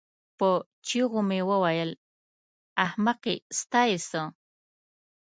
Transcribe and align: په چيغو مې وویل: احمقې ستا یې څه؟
په 0.37 0.49
چيغو 0.87 1.21
مې 1.29 1.39
وویل: 1.49 1.91
احمقې 2.85 3.35
ستا 3.59 3.81
یې 3.89 3.97
څه؟ 4.09 4.21